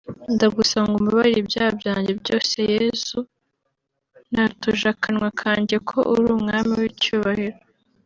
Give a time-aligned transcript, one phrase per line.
[0.35, 3.17] ndagusaba ngo umbabarire ibyaha byajye byose; Yesu
[4.33, 7.57] natuje akanwa kanjye ko uri umwami w’icyubahiro